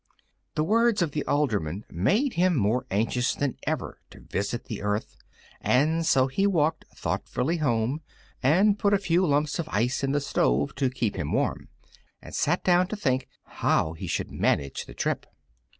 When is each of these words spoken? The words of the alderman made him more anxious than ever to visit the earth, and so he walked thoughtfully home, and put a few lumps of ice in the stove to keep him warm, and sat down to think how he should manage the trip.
The 0.55 0.63
words 0.63 1.03
of 1.03 1.11
the 1.11 1.23
alderman 1.27 1.85
made 1.87 2.33
him 2.33 2.55
more 2.57 2.87
anxious 2.89 3.35
than 3.35 3.57
ever 3.67 3.99
to 4.09 4.21
visit 4.21 4.63
the 4.63 4.81
earth, 4.81 5.15
and 5.61 6.03
so 6.07 6.25
he 6.25 6.47
walked 6.47 6.85
thoughtfully 6.95 7.57
home, 7.57 8.01
and 8.41 8.79
put 8.79 8.95
a 8.95 8.97
few 8.97 9.23
lumps 9.27 9.59
of 9.59 9.69
ice 9.69 10.03
in 10.03 10.11
the 10.11 10.19
stove 10.19 10.73
to 10.77 10.89
keep 10.89 11.15
him 11.15 11.33
warm, 11.33 11.69
and 12.19 12.33
sat 12.33 12.63
down 12.63 12.87
to 12.87 12.95
think 12.95 13.27
how 13.45 13.93
he 13.93 14.07
should 14.07 14.31
manage 14.31 14.87
the 14.87 14.95
trip. 14.95 15.27